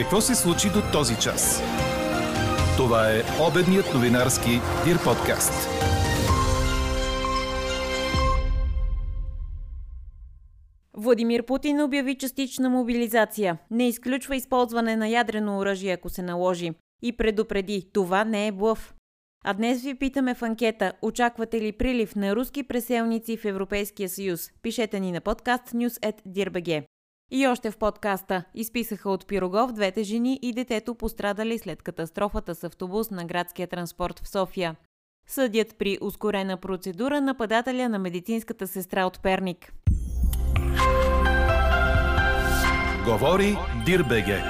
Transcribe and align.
Какво 0.00 0.20
се 0.20 0.34
случи 0.34 0.68
до 0.68 0.82
този 0.92 1.16
час? 1.16 1.62
Това 2.76 3.10
е 3.12 3.22
обедният 3.48 3.94
новинарски 3.94 4.50
Дир 4.84 5.04
подкаст. 5.04 5.68
Владимир 10.96 11.46
Путин 11.46 11.80
обяви 11.80 12.18
частична 12.18 12.70
мобилизация. 12.70 13.58
Не 13.70 13.88
изключва 13.88 14.36
използване 14.36 14.96
на 14.96 15.08
ядрено 15.08 15.58
оръжие, 15.58 15.92
ако 15.92 16.08
се 16.08 16.22
наложи. 16.22 16.70
И 17.02 17.16
предупреди, 17.16 17.90
това 17.92 18.24
не 18.24 18.46
е 18.46 18.52
блъв. 18.52 18.94
А 19.44 19.54
днес 19.54 19.82
ви 19.82 19.94
питаме 19.94 20.34
в 20.34 20.42
анкета, 20.42 20.92
очаквате 21.02 21.60
ли 21.60 21.72
прилив 21.72 22.16
на 22.16 22.36
руски 22.36 22.62
преселници 22.62 23.36
в 23.36 23.44
Европейския 23.44 24.08
съюз? 24.08 24.50
Пишете 24.62 25.00
ни 25.00 25.12
на 25.12 25.20
подкаст 25.20 25.64
news.dirbg. 25.72 26.89
И 27.30 27.46
още 27.46 27.70
в 27.70 27.78
подкаста 27.78 28.44
изписаха 28.54 29.10
от 29.10 29.26
Пирогов 29.26 29.72
двете 29.72 30.02
жени 30.02 30.38
и 30.42 30.52
детето 30.52 30.94
пострадали 30.94 31.58
след 31.58 31.82
катастрофата 31.82 32.54
с 32.54 32.64
автобус 32.64 33.10
на 33.10 33.24
градския 33.24 33.68
транспорт 33.68 34.18
в 34.18 34.28
София. 34.28 34.76
Съдят 35.26 35.76
при 35.78 35.98
ускорена 36.00 36.56
процедура 36.56 37.20
нападателя 37.20 37.88
на 37.88 37.98
медицинската 37.98 38.66
сестра 38.66 39.04
от 39.04 39.22
Перник. 39.22 39.72
Говори 43.04 43.56
Дирбеге. 43.86 44.42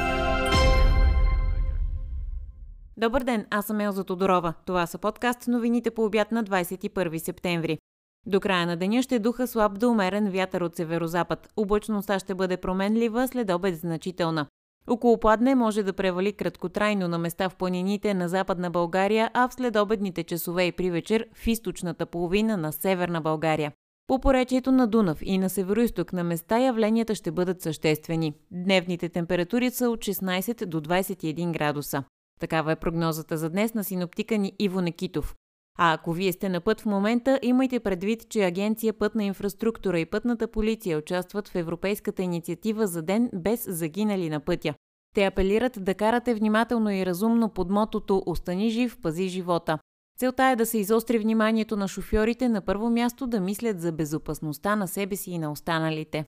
Добър 2.96 3.22
ден, 3.22 3.46
аз 3.50 3.66
съм 3.66 3.80
Елза 3.80 4.04
Тодорова. 4.04 4.54
Това 4.66 4.86
са 4.86 4.98
подкаст 4.98 5.48
новините 5.48 5.90
по 5.90 6.04
обяд 6.04 6.32
на 6.32 6.44
21 6.44 7.18
септември. 7.18 7.78
До 8.26 8.40
края 8.40 8.66
на 8.66 8.76
деня 8.76 9.02
ще 9.02 9.18
духа 9.18 9.46
слаб 9.46 9.78
до 9.78 9.90
умерен 9.90 10.30
вятър 10.30 10.60
от 10.60 10.76
северозапад. 10.76 11.48
Облачността 11.56 12.18
ще 12.18 12.34
бъде 12.34 12.56
променлива, 12.56 13.28
след 13.28 13.50
обед 13.50 13.76
значителна. 13.76 14.46
Около 14.86 15.20
пладне 15.20 15.54
може 15.54 15.82
да 15.82 15.92
превали 15.92 16.32
краткотрайно 16.32 17.08
на 17.08 17.18
места 17.18 17.48
в 17.48 17.56
планините 17.56 18.14
на 18.14 18.28
западна 18.28 18.70
България, 18.70 19.30
а 19.34 19.48
в 19.48 19.54
следобедните 19.54 20.24
часове 20.24 20.64
и 20.64 20.72
при 20.72 20.90
вечер 20.90 21.26
в 21.34 21.46
източната 21.46 22.06
половина 22.06 22.56
на 22.56 22.72
северна 22.72 23.20
България. 23.20 23.72
По 24.06 24.18
поречието 24.18 24.72
на 24.72 24.86
Дунав 24.86 25.18
и 25.22 25.38
на 25.38 25.50
североисток 25.50 26.12
на 26.12 26.24
места 26.24 26.58
явленията 26.58 27.14
ще 27.14 27.30
бъдат 27.30 27.62
съществени. 27.62 28.34
Дневните 28.50 29.08
температури 29.08 29.70
са 29.70 29.90
от 29.90 30.00
16 30.00 30.66
до 30.66 30.80
21 30.80 31.52
градуса. 31.52 32.04
Такава 32.40 32.72
е 32.72 32.76
прогнозата 32.76 33.36
за 33.36 33.50
днес 33.50 33.74
на 33.74 33.84
синоптика 33.84 34.38
ни 34.38 34.52
Иво 34.58 34.80
Некитов. 34.80 35.34
А 35.82 35.92
ако 35.92 36.12
вие 36.12 36.32
сте 36.32 36.48
на 36.48 36.60
път 36.60 36.80
в 36.80 36.86
момента, 36.86 37.38
имайте 37.42 37.80
предвид, 37.80 38.28
че 38.28 38.44
Агенция 38.44 38.92
Пътна 38.92 39.24
инфраструктура 39.24 40.00
и 40.00 40.06
Пътната 40.06 40.48
полиция 40.48 40.98
участват 40.98 41.48
в 41.48 41.54
Европейската 41.54 42.22
инициатива 42.22 42.86
за 42.86 43.02
ден 43.02 43.30
без 43.34 43.64
загинали 43.68 44.30
на 44.30 44.40
пътя. 44.40 44.74
Те 45.14 45.24
апелират 45.24 45.84
да 45.84 45.94
карате 45.94 46.34
внимателно 46.34 46.90
и 46.90 47.06
разумно 47.06 47.48
под 47.48 47.70
мотото 47.70 48.22
«Остани 48.26 48.70
жив, 48.70 48.98
пази 49.02 49.28
живота». 49.28 49.78
Целта 50.18 50.44
е 50.44 50.56
да 50.56 50.66
се 50.66 50.78
изостри 50.78 51.18
вниманието 51.18 51.76
на 51.76 51.88
шофьорите 51.88 52.48
на 52.48 52.60
първо 52.60 52.90
място 52.90 53.26
да 53.26 53.40
мислят 53.40 53.80
за 53.80 53.92
безопасността 53.92 54.76
на 54.76 54.88
себе 54.88 55.16
си 55.16 55.30
и 55.30 55.38
на 55.38 55.52
останалите. 55.52 56.24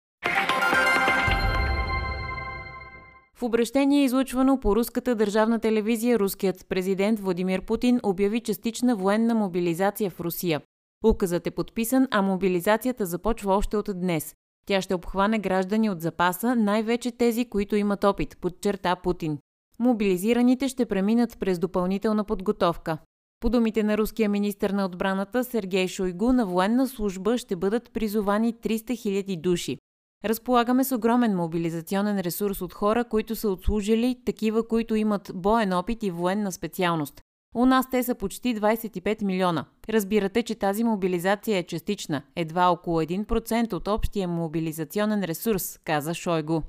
В 3.42 3.44
обращение, 3.44 4.04
излъчвано 4.04 4.60
по 4.60 4.76
руската 4.76 5.14
държавна 5.14 5.58
телевизия, 5.58 6.18
руският 6.18 6.66
президент 6.68 7.20
Владимир 7.20 7.62
Путин 7.62 8.00
обяви 8.02 8.40
частична 8.40 8.96
военна 8.96 9.34
мобилизация 9.34 10.10
в 10.10 10.20
Русия. 10.20 10.60
Указът 11.04 11.46
е 11.46 11.50
подписан, 11.50 12.08
а 12.10 12.22
мобилизацията 12.22 13.06
започва 13.06 13.54
още 13.54 13.76
от 13.76 13.90
днес. 13.94 14.34
Тя 14.66 14.80
ще 14.80 14.94
обхване 14.94 15.38
граждани 15.38 15.90
от 15.90 16.00
запаса, 16.00 16.56
най-вече 16.56 17.10
тези, 17.10 17.44
които 17.44 17.76
имат 17.76 18.04
опит, 18.04 18.36
подчерта 18.40 18.96
Путин. 18.96 19.38
Мобилизираните 19.78 20.68
ще 20.68 20.86
преминат 20.86 21.38
през 21.38 21.58
допълнителна 21.58 22.24
подготовка. 22.24 22.98
По 23.40 23.50
думите 23.50 23.82
на 23.82 23.98
руския 23.98 24.28
министр 24.28 24.72
на 24.72 24.84
отбраната 24.84 25.44
Сергей 25.44 25.88
Шойгу, 25.88 26.32
на 26.32 26.46
военна 26.46 26.88
служба 26.88 27.38
ще 27.38 27.56
бъдат 27.56 27.90
призовани 27.92 28.54
300 28.54 28.76
000 28.76 29.40
души. 29.40 29.78
Разполагаме 30.24 30.84
с 30.84 30.96
огромен 30.96 31.36
мобилизационен 31.36 32.20
ресурс 32.20 32.62
от 32.62 32.72
хора, 32.72 33.04
които 33.04 33.36
са 33.36 33.48
отслужили, 33.48 34.16
такива, 34.26 34.68
които 34.68 34.94
имат 34.94 35.30
боен 35.34 35.72
опит 35.72 36.02
и 36.02 36.10
военна 36.10 36.52
специалност. 36.52 37.20
У 37.54 37.66
нас 37.66 37.90
те 37.90 38.02
са 38.02 38.14
почти 38.14 38.56
25 38.56 39.22
милиона. 39.22 39.64
Разбирате, 39.88 40.42
че 40.42 40.54
тази 40.54 40.84
мобилизация 40.84 41.58
е 41.58 41.62
частична, 41.62 42.22
едва 42.36 42.70
около 42.70 43.00
1% 43.00 43.72
от 43.72 43.88
общия 43.88 44.28
мобилизационен 44.28 45.24
ресурс, 45.24 45.78
каза 45.84 46.14
Шойгу. 46.14 46.62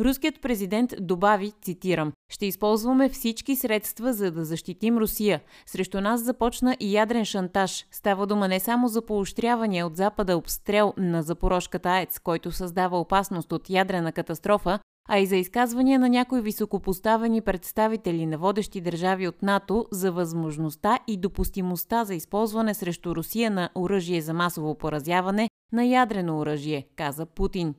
Руският 0.00 0.40
президент 0.40 0.94
добави, 1.00 1.52
цитирам, 1.62 2.12
«Ще 2.32 2.46
използваме 2.46 3.08
всички 3.08 3.56
средства, 3.56 4.12
за 4.12 4.30
да 4.30 4.44
защитим 4.44 4.98
Русия. 4.98 5.40
Срещу 5.66 6.00
нас 6.00 6.22
започна 6.22 6.76
и 6.80 6.92
ядрен 6.92 7.24
шантаж. 7.24 7.86
Става 7.90 8.26
дума 8.26 8.48
не 8.48 8.60
само 8.60 8.88
за 8.88 9.02
поощрявания 9.02 9.86
от 9.86 9.96
Запада 9.96 10.36
обстрел 10.36 10.94
на 10.96 11.22
Запорожката 11.22 11.88
АЕЦ, 11.88 12.18
който 12.18 12.52
създава 12.52 13.00
опасност 13.00 13.52
от 13.52 13.70
ядрена 13.70 14.12
катастрофа, 14.12 14.78
а 15.08 15.18
и 15.18 15.26
за 15.26 15.36
изказвания 15.36 15.98
на 15.98 16.08
някои 16.08 16.40
високопоставени 16.40 17.40
представители 17.40 18.26
на 18.26 18.38
водещи 18.38 18.80
държави 18.80 19.28
от 19.28 19.42
НАТО 19.42 19.86
за 19.92 20.12
възможността 20.12 20.98
и 21.06 21.16
допустимостта 21.16 22.04
за 22.04 22.14
използване 22.14 22.74
срещу 22.74 23.16
Русия 23.16 23.50
на 23.50 23.70
оръжие 23.74 24.20
за 24.20 24.34
масово 24.34 24.74
поразяване 24.74 25.48
на 25.72 25.84
ядрено 25.84 26.38
оръжие, 26.38 26.86
каза 26.96 27.26
Путин. 27.26 27.74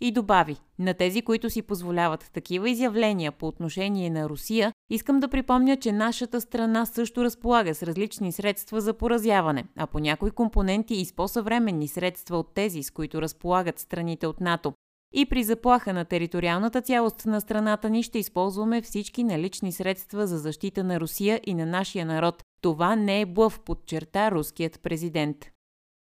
И 0.00 0.12
добави, 0.12 0.56
на 0.78 0.94
тези, 0.94 1.22
които 1.22 1.50
си 1.50 1.62
позволяват 1.62 2.30
такива 2.32 2.70
изявления 2.70 3.32
по 3.32 3.46
отношение 3.46 4.10
на 4.10 4.28
Русия, 4.28 4.72
искам 4.90 5.20
да 5.20 5.28
припомня, 5.28 5.76
че 5.76 5.92
нашата 5.92 6.40
страна 6.40 6.86
също 6.86 7.24
разполага 7.24 7.74
с 7.74 7.82
различни 7.82 8.32
средства 8.32 8.80
за 8.80 8.94
поразяване, 8.94 9.64
а 9.76 9.86
по 9.86 9.98
някои 9.98 10.30
компоненти 10.30 10.94
и 10.94 11.04
с 11.04 11.12
по-съвременни 11.12 11.88
средства 11.88 12.38
от 12.38 12.54
тези, 12.54 12.82
с 12.82 12.90
които 12.90 13.22
разполагат 13.22 13.78
страните 13.78 14.26
от 14.26 14.40
НАТО. 14.40 14.72
И 15.14 15.26
при 15.26 15.44
заплаха 15.44 15.92
на 15.92 16.04
териториалната 16.04 16.82
цялост 16.82 17.26
на 17.26 17.40
страната 17.40 17.90
ни 17.90 18.02
ще 18.02 18.18
използваме 18.18 18.82
всички 18.82 19.24
налични 19.24 19.72
средства 19.72 20.26
за 20.26 20.38
защита 20.38 20.84
на 20.84 21.00
Русия 21.00 21.40
и 21.46 21.54
на 21.54 21.66
нашия 21.66 22.06
народ. 22.06 22.42
Това 22.60 22.96
не 22.96 23.20
е 23.20 23.26
блъв, 23.26 23.60
подчерта 23.60 24.30
руският 24.30 24.80
президент. 24.82 25.36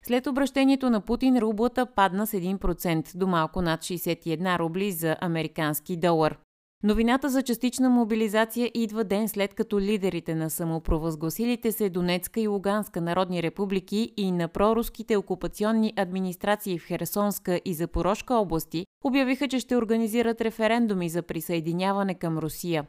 След 0.06 0.27
обращението 0.27 0.91
на 0.91 1.00
Путин 1.00 1.39
рублата 1.39 1.87
падна 1.87 2.27
с 2.27 2.33
1% 2.33 3.17
до 3.17 3.27
малко 3.27 3.62
над 3.62 3.81
61 3.81 4.59
рубли 4.59 4.93
за 4.93 5.17
американски 5.21 5.97
долар. 5.97 6.39
Новината 6.83 7.28
за 7.28 7.43
частична 7.43 7.91
мобилизация 7.91 8.71
идва 8.75 9.05
ден 9.05 9.28
след 9.28 9.55
като 9.55 9.81
лидерите 9.81 10.34
на 10.34 10.50
самопровъзгласилите 10.50 11.72
се 11.72 11.89
Донецка 11.89 12.41
и 12.41 12.49
Луганска 12.49 13.00
народни 13.00 13.43
републики 13.43 14.12
и 14.16 14.33
на 14.33 14.49
проруските 14.49 15.16
окупационни 15.16 15.93
администрации 15.97 16.78
в 16.78 16.87
Херсонска 16.87 17.61
и 17.65 17.75
Запорожка 17.75 18.34
области 18.34 18.87
обявиха, 19.05 19.49
че 19.49 19.59
ще 19.59 19.77
организират 19.77 20.41
референдуми 20.41 21.09
за 21.09 21.22
присъединяване 21.22 22.15
към 22.15 22.39
Русия. 22.39 22.87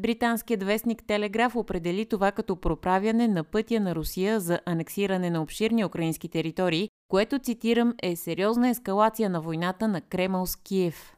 Британският 0.00 0.62
вестник 0.62 1.02
Телеграф 1.06 1.56
определи 1.56 2.06
това 2.06 2.32
като 2.32 2.56
проправяне 2.56 3.28
на 3.28 3.44
пътя 3.44 3.80
на 3.80 3.94
Русия 3.94 4.40
за 4.40 4.60
анексиране 4.66 5.30
на 5.30 5.42
обширни 5.42 5.84
украински 5.84 6.28
територии, 6.28 6.88
което, 7.08 7.38
цитирам, 7.38 7.94
е 8.02 8.16
сериозна 8.16 8.68
ескалация 8.68 9.30
на 9.30 9.40
войната 9.40 9.88
на 9.88 10.00
Кремъл 10.00 10.46
с 10.46 10.56
Киев. 10.56 11.16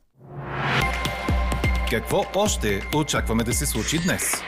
Какво 1.91 2.25
още 2.37 2.81
очакваме 2.97 3.45
да 3.45 3.53
се 3.53 3.67
случи 3.67 3.99
днес? 4.05 4.43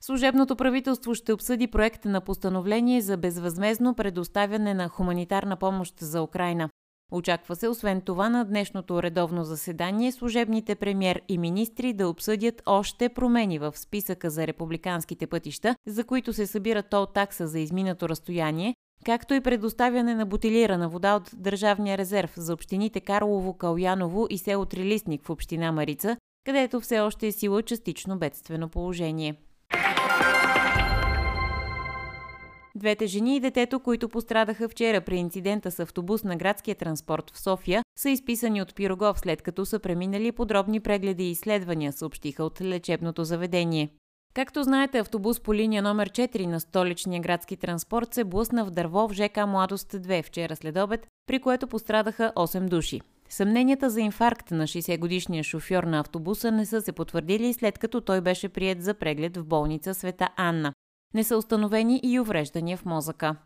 Служебното 0.00 0.56
правителство 0.56 1.14
ще 1.14 1.32
обсъди 1.32 1.66
проект 1.66 2.04
на 2.04 2.20
постановление 2.20 3.00
за 3.00 3.16
безвъзмезно 3.16 3.94
предоставяне 3.94 4.74
на 4.74 4.88
хуманитарна 4.88 5.56
помощ 5.56 6.00
за 6.00 6.22
Украина. 6.22 6.68
Очаква 7.12 7.56
се, 7.56 7.68
освен 7.68 8.00
това, 8.00 8.28
на 8.28 8.44
днешното 8.44 9.02
редовно 9.02 9.44
заседание 9.44 10.12
служебните 10.12 10.74
премьер 10.74 11.22
и 11.28 11.38
министри 11.38 11.92
да 11.92 12.08
обсъдят 12.08 12.62
още 12.66 13.08
промени 13.08 13.58
в 13.58 13.72
списъка 13.76 14.30
за 14.30 14.46
републиканските 14.46 15.26
пътища, 15.26 15.76
за 15.86 16.04
които 16.04 16.32
се 16.32 16.46
събира 16.46 16.82
тол 16.82 17.06
такса 17.06 17.46
за 17.46 17.60
изминато 17.60 18.08
разстояние, 18.08 18.74
както 19.04 19.34
и 19.34 19.40
предоставяне 19.40 20.14
на 20.14 20.26
бутилирана 20.26 20.88
вода 20.88 21.14
от 21.14 21.30
Държавния 21.34 21.98
резерв 21.98 22.32
за 22.36 22.52
общините 22.52 23.00
Карлово, 23.00 23.54
Каляново 23.54 24.26
и 24.30 24.38
село 24.38 24.64
Трилистник 24.64 25.26
в 25.26 25.30
община 25.30 25.72
Марица, 25.72 26.16
където 26.46 26.80
все 26.80 27.00
още 27.00 27.26
е 27.26 27.32
сила 27.32 27.62
частично 27.62 28.18
бедствено 28.18 28.68
положение. 28.68 29.34
Двете 32.76 33.06
жени 33.06 33.36
и 33.36 33.40
детето, 33.40 33.80
които 33.80 34.08
пострадаха 34.08 34.68
вчера 34.68 35.00
при 35.00 35.16
инцидента 35.16 35.70
с 35.70 35.80
автобус 35.80 36.24
на 36.24 36.36
градския 36.36 36.74
транспорт 36.74 37.30
в 37.34 37.40
София, 37.40 37.82
са 37.98 38.10
изписани 38.10 38.62
от 38.62 38.74
Пирогов, 38.74 39.20
след 39.20 39.42
като 39.42 39.66
са 39.66 39.78
преминали 39.78 40.32
подробни 40.32 40.80
прегледи 40.80 41.24
и 41.24 41.30
изследвания, 41.30 41.92
съобщиха 41.92 42.44
от 42.44 42.60
лечебното 42.60 43.24
заведение. 43.24 43.88
Както 44.34 44.62
знаете, 44.62 44.98
автобус 44.98 45.40
по 45.40 45.54
линия 45.54 45.82
номер 45.82 46.10
4 46.10 46.46
на 46.46 46.60
столичния 46.60 47.20
градски 47.20 47.56
транспорт 47.56 48.14
се 48.14 48.24
блъсна 48.24 48.64
в 48.64 48.70
дърво 48.70 49.08
в 49.08 49.12
ЖК 49.12 49.46
Младост 49.46 49.92
2 49.92 50.24
вчера 50.24 50.56
след 50.56 50.76
обед, 50.76 51.06
при 51.26 51.38
което 51.38 51.66
пострадаха 51.66 52.32
8 52.36 52.68
души. 52.68 53.00
Съмненията 53.28 53.90
за 53.90 54.00
инфаркт 54.00 54.50
на 54.50 54.66
60-годишния 54.66 55.44
шофьор 55.44 55.84
на 55.84 56.00
автобуса 56.00 56.52
не 56.52 56.66
са 56.66 56.82
се 56.82 56.92
потвърдили 56.92 57.52
след 57.52 57.78
като 57.78 58.00
той 58.00 58.20
беше 58.20 58.48
прият 58.48 58.82
за 58.82 58.94
преглед 58.94 59.36
в 59.36 59.44
болница 59.44 59.94
Света 59.94 60.28
Анна. 60.36 60.73
Не 61.14 61.24
са 61.24 61.36
установени 61.36 62.00
и 62.02 62.20
увреждания 62.20 62.76
в 62.76 62.84
мозъка. 62.84 63.36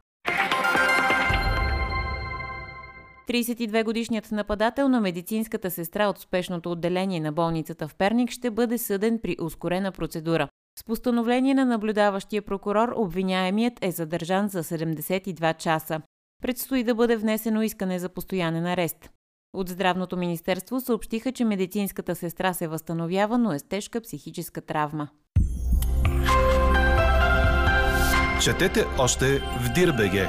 32-годишният 3.29 4.31
нападател 4.33 4.89
на 4.89 5.01
медицинската 5.01 5.71
сестра 5.71 6.09
от 6.09 6.19
спешното 6.19 6.73
отделение 6.73 7.21
на 7.21 7.33
болницата 7.33 7.89
в 7.89 7.95
Перник 7.95 8.31
ще 8.31 8.51
бъде 8.51 8.79
съден 8.79 9.19
при 9.23 9.37
ускорена 9.41 9.93
процедура. 9.93 10.49
С 10.79 10.85
постановление 10.85 11.55
на 11.55 11.65
наблюдаващия 11.65 12.43
прокурор 12.43 12.93
обвиняемият 12.97 13.75
е 13.83 13.91
задържан 13.91 14.49
за 14.49 14.63
72 14.65 15.57
часа. 15.57 16.01
Предстои 16.43 16.85
да 16.85 16.95
бъде 16.95 17.17
внесено 17.17 17.63
искане 17.63 17.99
за 17.99 18.09
постоянен 18.09 18.67
арест. 18.67 19.11
От 19.53 19.69
Здравното 19.69 20.17
министерство 20.17 20.81
съобщиха, 20.81 21.33
че 21.33 21.45
медицинската 21.45 22.15
сестра 22.15 22.53
се 22.55 22.69
възстановява, 22.69 23.39
но 23.39 23.53
е 23.53 23.59
с 23.59 23.63
тежка 23.63 24.01
психическа 24.01 24.61
травма. 24.61 25.09
Четете 28.43 28.85
още 28.99 29.39
в 29.39 29.73
Дирбеге! 29.75 30.29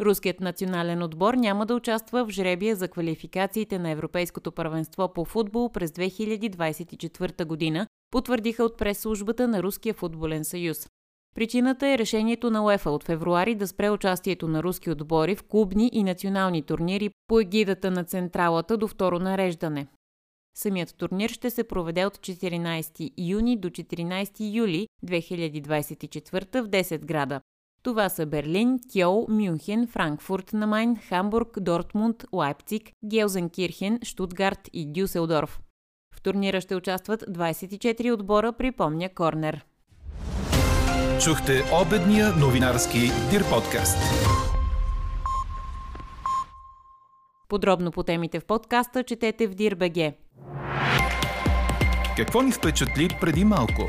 Руският 0.00 0.40
национален 0.40 1.02
отбор 1.02 1.34
няма 1.34 1.66
да 1.66 1.74
участва 1.74 2.24
в 2.24 2.30
жребия 2.30 2.76
за 2.76 2.88
квалификациите 2.88 3.78
на 3.78 3.90
Европейското 3.90 4.52
първенство 4.52 5.12
по 5.12 5.24
футбол 5.24 5.72
през 5.72 5.90
2024 5.90 7.44
година, 7.44 7.86
потвърдиха 8.10 8.64
от 8.64 8.78
прес-службата 8.78 9.48
на 9.48 9.62
Руския 9.62 9.94
футболен 9.94 10.44
съюз. 10.44 10.88
Причината 11.34 11.88
е 11.88 11.98
решението 11.98 12.50
на 12.50 12.64
УЕФА 12.64 12.90
от 12.90 13.04
февруари 13.04 13.54
да 13.54 13.68
спре 13.68 13.90
участието 13.90 14.48
на 14.48 14.62
руски 14.62 14.90
отбори 14.90 15.36
в 15.36 15.42
клубни 15.42 15.90
и 15.92 16.02
национални 16.02 16.62
турнири 16.62 17.10
по 17.26 17.40
егидата 17.40 17.90
на 17.90 18.04
Централата 18.04 18.76
до 18.76 18.88
второ 18.88 19.18
нареждане. 19.18 19.86
Самият 20.54 20.94
турнир 20.96 21.30
ще 21.30 21.50
се 21.50 21.64
проведе 21.64 22.06
от 22.06 22.18
14 22.18 23.12
юни 23.18 23.56
до 23.56 23.70
14 23.70 24.54
юли 24.54 24.88
2024 25.06 26.62
в 26.62 26.68
10 26.68 27.04
града. 27.04 27.40
Това 27.82 28.08
са 28.08 28.26
Берлин, 28.26 28.78
Кьол, 28.92 29.26
Мюнхен, 29.28 29.86
Франкфурт 29.86 30.52
на 30.52 30.66
Майн, 30.66 30.96
Хамбург, 31.08 31.60
Дортмунд, 31.60 32.24
Лайпциг, 32.32 32.90
Гелзенкирхен, 33.04 33.98
Штутгарт 34.02 34.68
и 34.72 34.92
Дюселдорф. 34.92 35.60
В 36.14 36.22
турнира 36.22 36.60
ще 36.60 36.76
участват 36.76 37.22
24 37.22 38.12
отбора, 38.12 38.52
припомня 38.52 39.08
Корнер. 39.14 39.64
Чухте 41.24 41.62
обедния 41.72 42.32
новинарски 42.36 42.98
Дир 43.30 43.50
подкаст. 43.50 43.98
Подробно 47.48 47.90
по 47.90 48.02
темите 48.02 48.40
в 48.40 48.44
подкаста 48.44 49.04
четете 49.04 49.46
в 49.46 49.54
Дир.бг. 49.54 50.14
Какво 52.16 52.42
ни 52.42 52.52
впечатли 52.52 53.08
преди 53.20 53.44
малко? 53.44 53.88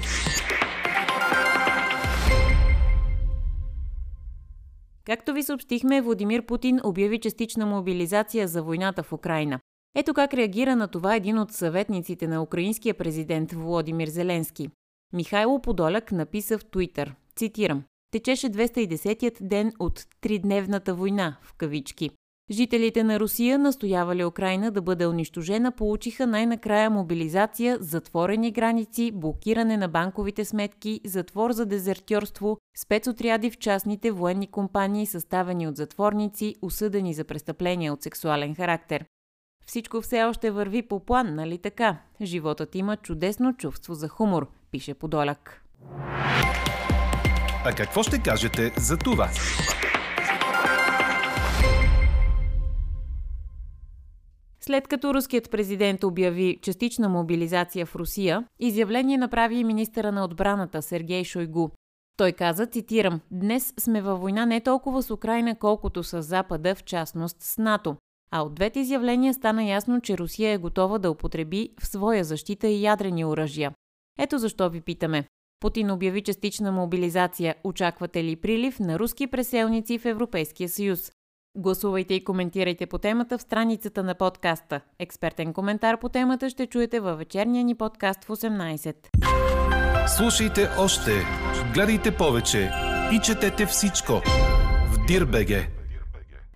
Както 5.05 5.33
ви 5.33 5.43
съобщихме, 5.43 6.01
Владимир 6.01 6.45
Путин 6.45 6.79
обяви 6.83 7.19
частична 7.19 7.65
мобилизация 7.65 8.47
за 8.47 8.63
войната 8.63 9.03
в 9.03 9.13
Украина. 9.13 9.59
Ето 9.95 10.13
как 10.13 10.33
реагира 10.33 10.75
на 10.75 10.87
това 10.87 11.15
един 11.15 11.39
от 11.39 11.51
съветниците 11.51 12.27
на 12.27 12.43
украинския 12.43 12.93
президент 12.93 13.51
Владимир 13.51 14.07
Зеленски. 14.07 14.69
Михайло 15.13 15.61
Подоляк 15.61 16.11
написа 16.11 16.57
в 16.57 16.65
Твитър, 16.65 17.15
цитирам, 17.35 17.83
течеше 18.11 18.47
210-ят 18.47 19.37
ден 19.41 19.71
от 19.79 20.05
тридневната 20.21 20.95
война, 20.95 21.37
в 21.41 21.53
кавички. 21.53 22.09
Жителите 22.51 23.03
на 23.03 23.19
Русия, 23.19 23.59
настоявали 23.59 24.25
Украина 24.25 24.71
да 24.71 24.81
бъде 24.81 25.07
унищожена, 25.07 25.71
получиха 25.71 26.27
най-накрая 26.27 26.89
мобилизация, 26.89 27.77
затворени 27.79 28.51
граници, 28.51 29.11
блокиране 29.13 29.77
на 29.77 29.87
банковите 29.87 30.45
сметки, 30.45 31.01
затвор 31.05 31.51
за 31.51 31.65
дезертьорство, 31.65 32.57
спецотряди 32.77 33.51
в 33.51 33.57
частните 33.57 34.11
военни 34.11 34.47
компании, 34.47 35.05
съставени 35.05 35.67
от 35.67 35.77
затворници, 35.77 36.55
осъдени 36.61 37.13
за 37.13 37.23
престъпления 37.23 37.93
от 37.93 38.03
сексуален 38.03 38.55
характер. 38.55 39.05
Всичко 39.65 40.01
все 40.01 40.23
още 40.23 40.51
върви 40.51 40.81
по 40.81 40.99
план, 40.99 41.35
нали 41.35 41.57
така? 41.57 41.97
Животът 42.21 42.75
има 42.75 42.97
чудесно 42.97 43.53
чувство 43.53 43.93
за 43.93 44.07
хумор, 44.07 44.47
пише 44.71 44.93
Подоляк. 44.93 45.65
А 47.65 47.73
какво 47.77 48.03
ще 48.03 48.19
кажете 48.19 48.73
за 48.77 48.97
това? 48.97 49.29
След 54.71 54.87
като 54.87 55.13
руският 55.13 55.51
президент 55.51 56.03
обяви 56.03 56.59
частична 56.61 57.09
мобилизация 57.09 57.85
в 57.85 57.95
Русия, 57.95 58.47
изявление 58.59 59.17
направи 59.17 59.55
и 59.55 59.63
министъра 59.63 60.11
на 60.11 60.25
отбраната 60.25 60.81
Сергей 60.81 61.23
Шойгу. 61.23 61.69
Той 62.17 62.31
каза, 62.31 62.65
цитирам, 62.65 63.21
«Днес 63.31 63.73
сме 63.79 64.01
във 64.01 64.21
война 64.21 64.45
не 64.45 64.61
толкова 64.61 65.03
с 65.03 65.11
Украина, 65.11 65.55
колкото 65.55 66.03
с 66.03 66.21
Запада, 66.21 66.75
в 66.75 66.83
частност 66.83 67.37
с 67.39 67.57
НАТО. 67.57 67.95
А 68.31 68.41
от 68.41 68.55
двете 68.55 68.79
изявления 68.79 69.33
стана 69.33 69.63
ясно, 69.63 70.01
че 70.01 70.17
Русия 70.17 70.51
е 70.51 70.57
готова 70.57 70.97
да 70.97 71.11
употреби 71.11 71.69
в 71.81 71.87
своя 71.87 72.23
защита 72.23 72.67
и 72.67 72.83
ядрени 72.83 73.25
оръжия. 73.25 73.71
Ето 74.19 74.37
защо 74.37 74.69
ви 74.69 74.81
питаме. 74.81 75.25
Путин 75.59 75.91
обяви 75.91 76.23
частична 76.23 76.71
мобилизация. 76.71 77.55
Очаквате 77.63 78.23
ли 78.23 78.35
прилив 78.35 78.79
на 78.79 78.99
руски 78.99 79.27
преселници 79.27 79.99
в 79.99 80.05
Европейския 80.05 80.69
съюз? 80.69 81.11
Гласувайте 81.55 82.13
и 82.13 82.23
коментирайте 82.23 82.85
по 82.85 82.97
темата 82.97 83.37
в 83.37 83.41
страницата 83.41 84.03
на 84.03 84.15
подкаста. 84.15 84.81
Експертен 84.99 85.53
коментар 85.53 85.99
по 85.99 86.09
темата 86.09 86.49
ще 86.49 86.67
чуете 86.67 86.99
във 86.99 87.17
вечерния 87.17 87.63
ни 87.63 87.75
подкаст 87.75 88.23
в 88.23 88.27
18. 88.27 88.95
Слушайте 90.07 90.69
още, 90.79 91.11
гледайте 91.73 92.15
повече 92.15 92.71
и 93.13 93.19
четете 93.19 93.65
всичко 93.65 94.13
в 94.91 95.05
Дирбеге. 95.07 95.80